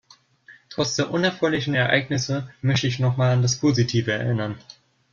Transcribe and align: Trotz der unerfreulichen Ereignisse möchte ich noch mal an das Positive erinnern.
Trotz 0.71 0.95
der 0.95 1.11
unerfreulichen 1.11 1.75
Ereignisse 1.75 2.51
möchte 2.63 2.87
ich 2.87 2.97
noch 2.97 3.17
mal 3.17 3.33
an 3.33 3.43
das 3.43 3.57
Positive 3.59 4.11
erinnern. 4.11 4.57